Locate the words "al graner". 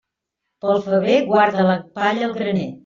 2.31-2.71